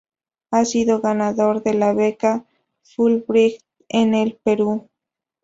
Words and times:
Ha 0.49 0.65
sido 0.65 0.99
ganador 0.99 1.61
de 1.61 1.75
la 1.75 1.93
Beca 1.93 2.47
Fulbright 2.81 3.61
en 3.87 4.15
el 4.15 4.39
Perú. 4.43 4.89